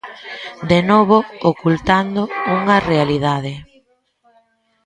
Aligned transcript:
De 0.71 0.79
novo, 0.89 1.17
ocultando 1.51 2.21
unha 2.57 2.77
realidade. 2.89 3.53